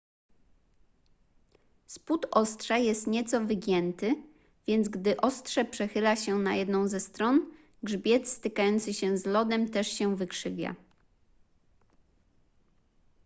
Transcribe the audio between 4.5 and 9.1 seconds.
więc gdy ostrze przechyla się na jedną ze stron grzbiet stykający